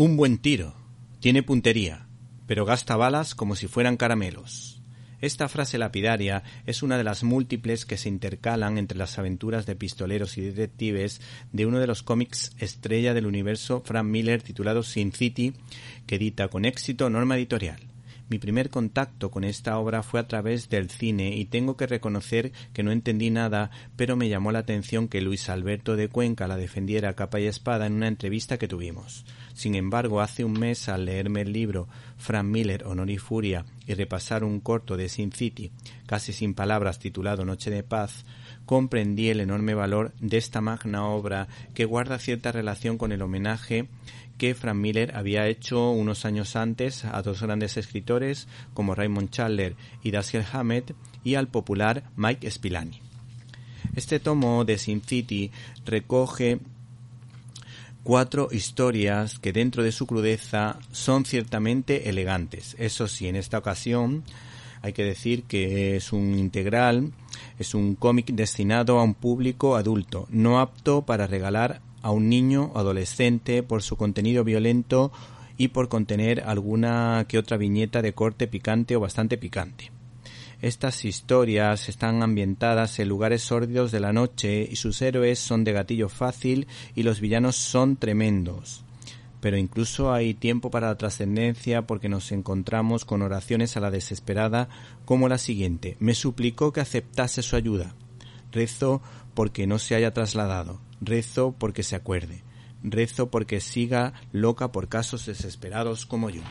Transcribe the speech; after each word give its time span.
Un 0.00 0.16
buen 0.16 0.38
tiro. 0.38 0.76
Tiene 1.18 1.42
puntería, 1.42 2.06
pero 2.46 2.64
gasta 2.64 2.94
balas 2.94 3.34
como 3.34 3.56
si 3.56 3.66
fueran 3.66 3.96
caramelos. 3.96 4.80
Esta 5.20 5.48
frase 5.48 5.76
lapidaria 5.76 6.44
es 6.66 6.84
una 6.84 6.96
de 6.96 7.02
las 7.02 7.24
múltiples 7.24 7.84
que 7.84 7.96
se 7.96 8.08
intercalan 8.08 8.78
entre 8.78 8.96
las 8.96 9.18
aventuras 9.18 9.66
de 9.66 9.74
pistoleros 9.74 10.38
y 10.38 10.42
detectives 10.42 11.20
de 11.50 11.66
uno 11.66 11.80
de 11.80 11.88
los 11.88 12.04
cómics 12.04 12.52
estrella 12.58 13.12
del 13.12 13.26
universo 13.26 13.82
Frank 13.84 14.06
Miller 14.06 14.40
titulado 14.40 14.84
Sin 14.84 15.10
City, 15.10 15.54
que 16.06 16.14
edita 16.14 16.46
con 16.46 16.64
éxito 16.64 17.10
Norma 17.10 17.36
Editorial. 17.36 17.80
Mi 18.30 18.38
primer 18.38 18.68
contacto 18.68 19.30
con 19.30 19.42
esta 19.42 19.78
obra 19.78 20.02
fue 20.02 20.20
a 20.20 20.28
través 20.28 20.68
del 20.68 20.90
cine 20.90 21.34
y 21.34 21.46
tengo 21.46 21.78
que 21.78 21.86
reconocer 21.86 22.52
que 22.74 22.82
no 22.82 22.92
entendí 22.92 23.30
nada, 23.30 23.70
pero 23.96 24.16
me 24.16 24.28
llamó 24.28 24.52
la 24.52 24.58
atención 24.58 25.08
que 25.08 25.22
Luis 25.22 25.48
Alberto 25.48 25.96
de 25.96 26.08
Cuenca 26.08 26.46
la 26.46 26.58
defendiera 26.58 27.14
capa 27.14 27.40
y 27.40 27.46
espada 27.46 27.86
en 27.86 27.94
una 27.94 28.06
entrevista 28.06 28.58
que 28.58 28.68
tuvimos. 28.68 29.24
Sin 29.58 29.74
embargo, 29.74 30.20
hace 30.20 30.44
un 30.44 30.52
mes 30.52 30.88
al 30.88 31.06
leerme 31.06 31.40
el 31.40 31.52
libro 31.52 31.88
Frank 32.16 32.44
Miller, 32.44 32.84
Honor 32.86 33.10
y 33.10 33.18
Furia 33.18 33.64
y 33.88 33.94
repasar 33.94 34.44
un 34.44 34.60
corto 34.60 34.96
de 34.96 35.08
Sin 35.08 35.32
City, 35.32 35.72
casi 36.06 36.32
sin 36.32 36.54
palabras 36.54 37.00
titulado 37.00 37.44
Noche 37.44 37.68
de 37.68 37.82
Paz, 37.82 38.24
comprendí 38.66 39.30
el 39.30 39.40
enorme 39.40 39.74
valor 39.74 40.12
de 40.20 40.36
esta 40.36 40.60
magna 40.60 41.08
obra 41.08 41.48
que 41.74 41.86
guarda 41.86 42.20
cierta 42.20 42.52
relación 42.52 42.98
con 42.98 43.10
el 43.10 43.20
homenaje 43.20 43.88
que 44.36 44.54
Frank 44.54 44.76
Miller 44.76 45.16
había 45.16 45.48
hecho 45.48 45.90
unos 45.90 46.24
años 46.24 46.54
antes 46.54 47.04
a 47.04 47.20
dos 47.22 47.42
grandes 47.42 47.76
escritores 47.76 48.46
como 48.74 48.94
Raymond 48.94 49.30
Chandler 49.30 49.74
y 50.04 50.12
Dashiell 50.12 50.46
Hammett 50.52 50.94
y 51.24 51.34
al 51.34 51.48
popular 51.48 52.04
Mike 52.14 52.48
Spillane. 52.48 53.02
Este 53.96 54.20
tomo 54.20 54.64
de 54.64 54.78
Sin 54.78 55.02
City 55.02 55.50
recoge 55.84 56.60
cuatro 58.08 58.48
historias 58.50 59.38
que 59.38 59.52
dentro 59.52 59.82
de 59.82 59.92
su 59.92 60.06
crudeza 60.06 60.78
son 60.92 61.26
ciertamente 61.26 62.08
elegantes. 62.08 62.74
Eso 62.78 63.06
sí, 63.06 63.28
en 63.28 63.36
esta 63.36 63.58
ocasión 63.58 64.24
hay 64.80 64.94
que 64.94 65.04
decir 65.04 65.42
que 65.42 65.94
es 65.94 66.10
un 66.14 66.38
integral, 66.38 67.12
es 67.58 67.74
un 67.74 67.96
cómic 67.96 68.28
destinado 68.32 68.98
a 68.98 69.02
un 69.02 69.12
público 69.12 69.76
adulto, 69.76 70.26
no 70.30 70.58
apto 70.58 71.02
para 71.02 71.26
regalar 71.26 71.82
a 72.00 72.10
un 72.10 72.30
niño 72.30 72.70
o 72.72 72.78
adolescente 72.78 73.62
por 73.62 73.82
su 73.82 73.96
contenido 73.96 74.42
violento 74.42 75.12
y 75.58 75.68
por 75.68 75.90
contener 75.90 76.44
alguna 76.46 77.26
que 77.28 77.36
otra 77.36 77.58
viñeta 77.58 78.00
de 78.00 78.14
corte 78.14 78.46
picante 78.46 78.96
o 78.96 79.00
bastante 79.00 79.36
picante. 79.36 79.97
Estas 80.60 81.04
historias 81.04 81.88
están 81.88 82.20
ambientadas 82.20 82.98
en 82.98 83.08
lugares 83.08 83.42
sórdidos 83.42 83.92
de 83.92 84.00
la 84.00 84.12
noche 84.12 84.66
y 84.68 84.74
sus 84.74 85.00
héroes 85.02 85.38
son 85.38 85.62
de 85.62 85.72
gatillo 85.72 86.08
fácil 86.08 86.66
y 86.96 87.04
los 87.04 87.20
villanos 87.20 87.54
son 87.54 87.96
tremendos. 87.96 88.84
Pero 89.40 89.56
incluso 89.56 90.12
hay 90.12 90.34
tiempo 90.34 90.68
para 90.72 90.88
la 90.88 90.98
trascendencia 90.98 91.86
porque 91.86 92.08
nos 92.08 92.32
encontramos 92.32 93.04
con 93.04 93.22
oraciones 93.22 93.76
a 93.76 93.80
la 93.80 93.92
desesperada 93.92 94.68
como 95.04 95.28
la 95.28 95.38
siguiente. 95.38 95.96
Me 96.00 96.14
suplicó 96.14 96.72
que 96.72 96.80
aceptase 96.80 97.42
su 97.42 97.54
ayuda. 97.54 97.94
Rezo 98.50 99.00
porque 99.34 99.68
no 99.68 99.78
se 99.78 99.94
haya 99.94 100.12
trasladado. 100.12 100.80
Rezo 101.00 101.54
porque 101.56 101.84
se 101.84 101.94
acuerde. 101.94 102.42
Rezo 102.82 103.30
porque 103.30 103.60
siga 103.60 104.14
loca 104.32 104.72
por 104.72 104.88
casos 104.88 105.26
desesperados 105.26 106.04
como 106.04 106.30
yo. 106.30 106.42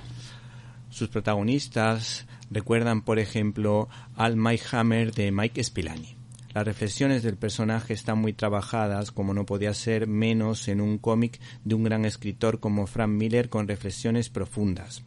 Sus 0.89 1.09
protagonistas 1.09 2.25
recuerdan, 2.49 3.01
por 3.01 3.19
ejemplo, 3.19 3.89
al 4.15 4.37
Mike 4.37 4.63
Hammer 4.71 5.13
de 5.13 5.31
Mike 5.31 5.63
Spillane. 5.63 6.17
Las 6.53 6.65
reflexiones 6.65 7.21
del 7.21 7.37
personaje 7.37 7.93
están 7.93 8.19
muy 8.19 8.33
trabajadas, 8.33 9.11
como 9.11 9.33
no 9.33 9.45
podía 9.45 9.73
ser 9.73 10.07
menos 10.07 10.67
en 10.67 10.81
un 10.81 10.97
cómic 10.97 11.39
de 11.63 11.75
un 11.75 11.83
gran 11.83 12.03
escritor 12.05 12.59
como 12.59 12.87
Frank 12.87 13.11
Miller 13.11 13.49
con 13.49 13.67
reflexiones 13.67 14.29
profundas, 14.29 15.03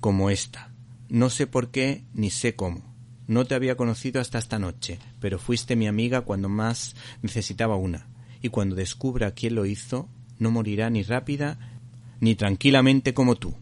como 0.00 0.28
esta. 0.28 0.72
No 1.08 1.30
sé 1.30 1.46
por 1.46 1.70
qué 1.70 2.04
ni 2.12 2.30
sé 2.30 2.56
cómo. 2.56 2.94
No 3.26 3.46
te 3.46 3.54
había 3.54 3.76
conocido 3.76 4.20
hasta 4.20 4.38
esta 4.38 4.58
noche, 4.58 4.98
pero 5.20 5.38
fuiste 5.38 5.76
mi 5.76 5.86
amiga 5.86 6.22
cuando 6.22 6.48
más 6.48 6.94
necesitaba 7.22 7.76
una 7.76 8.08
y 8.42 8.48
cuando 8.48 8.74
descubra 8.74 9.30
quién 9.30 9.54
lo 9.54 9.64
hizo, 9.64 10.08
no 10.38 10.50
morirá 10.50 10.90
ni 10.90 11.02
rápida 11.02 11.80
ni 12.20 12.34
tranquilamente 12.34 13.14
como 13.14 13.36
tú. 13.36 13.54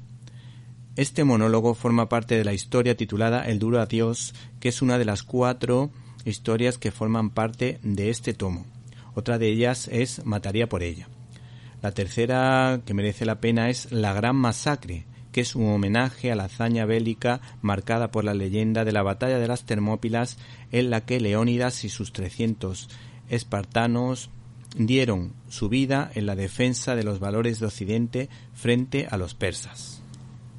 Este 0.96 1.22
monólogo 1.22 1.74
forma 1.74 2.08
parte 2.08 2.36
de 2.36 2.44
la 2.44 2.52
historia 2.52 2.96
titulada 2.96 3.46
El 3.46 3.60
duro 3.60 3.80
adiós, 3.80 4.34
que 4.58 4.68
es 4.68 4.82
una 4.82 4.98
de 4.98 5.04
las 5.04 5.22
cuatro 5.22 5.90
historias 6.24 6.78
que 6.78 6.90
forman 6.90 7.30
parte 7.30 7.78
de 7.82 8.10
este 8.10 8.34
tomo. 8.34 8.66
Otra 9.14 9.38
de 9.38 9.48
ellas 9.48 9.88
es 9.88 10.24
Mataría 10.26 10.68
por 10.68 10.82
ella. 10.82 11.08
La 11.80 11.92
tercera 11.92 12.80
que 12.84 12.92
merece 12.92 13.24
la 13.24 13.40
pena 13.40 13.70
es 13.70 13.90
La 13.92 14.12
Gran 14.12 14.36
Masacre, 14.36 15.06
que 15.32 15.42
es 15.42 15.54
un 15.54 15.68
homenaje 15.68 16.32
a 16.32 16.34
la 16.34 16.44
hazaña 16.44 16.86
bélica 16.86 17.40
marcada 17.62 18.10
por 18.10 18.24
la 18.24 18.34
leyenda 18.34 18.84
de 18.84 18.92
la 18.92 19.02
batalla 19.02 19.38
de 19.38 19.48
las 19.48 19.64
Termópilas 19.64 20.38
en 20.72 20.90
la 20.90 21.02
que 21.02 21.20
Leónidas 21.20 21.84
y 21.84 21.88
sus 21.88 22.12
trescientos 22.12 22.88
espartanos 23.28 24.30
dieron 24.76 25.32
su 25.48 25.68
vida 25.68 26.10
en 26.14 26.26
la 26.26 26.34
defensa 26.34 26.96
de 26.96 27.04
los 27.04 27.20
valores 27.20 27.60
de 27.60 27.66
Occidente 27.66 28.28
frente 28.54 29.06
a 29.08 29.16
los 29.16 29.34
persas. 29.34 30.02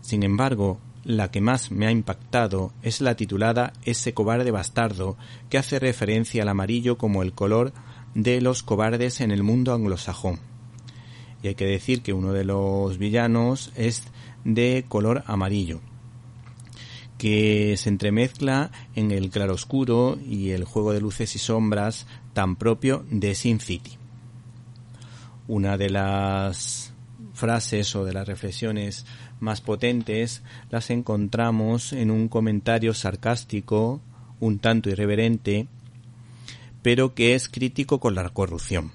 Sin 0.01 0.23
embargo, 0.23 0.79
la 1.03 1.31
que 1.31 1.41
más 1.41 1.71
me 1.71 1.87
ha 1.87 1.91
impactado 1.91 2.73
es 2.83 3.01
la 3.01 3.15
titulada 3.15 3.73
Ese 3.83 4.13
cobarde 4.13 4.51
bastardo, 4.51 5.17
que 5.49 5.57
hace 5.57 5.79
referencia 5.79 6.43
al 6.43 6.49
amarillo 6.49 6.97
como 6.97 7.23
el 7.23 7.33
color 7.33 7.73
de 8.13 8.41
los 8.41 8.63
cobardes 8.63 9.21
en 9.21 9.31
el 9.31 9.43
mundo 9.43 9.73
anglosajón. 9.73 10.39
Y 11.43 11.47
hay 11.47 11.55
que 11.55 11.65
decir 11.65 12.01
que 12.01 12.13
uno 12.13 12.33
de 12.33 12.43
los 12.43 12.97
villanos 12.97 13.71
es 13.75 14.03
de 14.43 14.85
color 14.87 15.23
amarillo, 15.25 15.81
que 17.17 17.75
se 17.77 17.89
entremezcla 17.89 18.71
en 18.95 19.11
el 19.11 19.29
claroscuro 19.29 20.19
y 20.23 20.51
el 20.51 20.65
juego 20.65 20.93
de 20.93 21.01
luces 21.01 21.35
y 21.35 21.39
sombras 21.39 22.05
tan 22.33 22.55
propio 22.55 23.05
de 23.09 23.33
Sin 23.33 23.59
City. 23.59 23.97
Una 25.47 25.77
de 25.77 25.89
las 25.89 26.90
frases 27.33 27.95
o 27.95 28.05
de 28.05 28.13
las 28.13 28.27
reflexiones 28.27 29.05
más 29.39 29.61
potentes 29.61 30.43
las 30.69 30.89
encontramos 30.89 31.93
en 31.93 32.11
un 32.11 32.27
comentario 32.27 32.93
sarcástico, 32.93 34.01
un 34.39 34.59
tanto 34.59 34.89
irreverente, 34.89 35.67
pero 36.81 37.13
que 37.13 37.35
es 37.35 37.49
crítico 37.49 37.99
con 37.99 38.15
la 38.15 38.29
corrupción. 38.29 38.91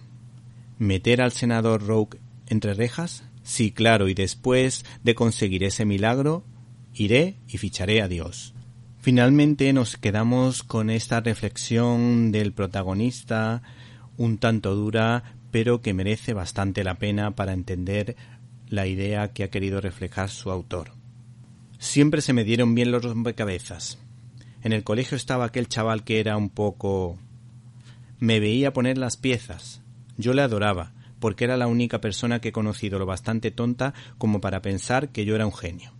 ¿Meter 0.78 1.22
al 1.22 1.32
senador 1.32 1.86
Rogue 1.86 2.18
entre 2.48 2.74
rejas? 2.74 3.24
Sí, 3.42 3.70
claro, 3.70 4.08
y 4.08 4.14
después 4.14 4.84
de 5.04 5.14
conseguir 5.14 5.64
ese 5.64 5.84
milagro, 5.84 6.44
iré 6.94 7.36
y 7.48 7.58
ficharé 7.58 8.02
a 8.02 8.08
Dios. 8.08 8.54
Finalmente 9.00 9.72
nos 9.72 9.96
quedamos 9.96 10.64
con 10.64 10.90
esta 10.90 11.20
reflexión 11.20 12.32
del 12.32 12.52
protagonista, 12.52 13.62
un 14.16 14.38
tanto 14.38 14.74
dura, 14.74 15.35
pero 15.56 15.80
que 15.80 15.94
merece 15.94 16.34
bastante 16.34 16.84
la 16.84 16.98
pena 16.98 17.34
para 17.34 17.54
entender 17.54 18.14
la 18.68 18.86
idea 18.86 19.32
que 19.32 19.42
ha 19.42 19.48
querido 19.48 19.80
reflejar 19.80 20.28
su 20.28 20.50
autor. 20.50 20.92
Siempre 21.78 22.20
se 22.20 22.34
me 22.34 22.44
dieron 22.44 22.74
bien 22.74 22.90
los 22.90 23.02
rompecabezas. 23.02 23.98
En 24.62 24.74
el 24.74 24.84
colegio 24.84 25.16
estaba 25.16 25.46
aquel 25.46 25.66
chaval 25.66 26.04
que 26.04 26.20
era 26.20 26.36
un 26.36 26.50
poco... 26.50 27.18
Me 28.18 28.38
veía 28.38 28.74
poner 28.74 28.98
las 28.98 29.16
piezas. 29.16 29.80
Yo 30.18 30.34
le 30.34 30.42
adoraba, 30.42 30.92
porque 31.20 31.44
era 31.44 31.56
la 31.56 31.68
única 31.68 32.02
persona 32.02 32.38
que 32.38 32.48
he 32.48 32.52
conocido 32.52 32.98
lo 32.98 33.06
bastante 33.06 33.50
tonta 33.50 33.94
como 34.18 34.42
para 34.42 34.60
pensar 34.60 35.08
que 35.08 35.24
yo 35.24 35.36
era 35.36 35.46
un 35.46 35.54
genio. 35.54 35.94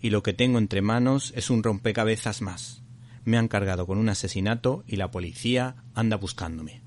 Y 0.00 0.10
lo 0.10 0.24
que 0.24 0.32
tengo 0.32 0.58
entre 0.58 0.82
manos 0.82 1.32
es 1.36 1.50
un 1.50 1.62
rompecabezas 1.62 2.42
más. 2.42 2.82
Me 3.24 3.38
han 3.38 3.46
cargado 3.46 3.86
con 3.86 3.96
un 3.96 4.08
asesinato 4.08 4.82
y 4.88 4.96
la 4.96 5.12
policía 5.12 5.76
anda 5.94 6.16
buscándome. 6.16 6.82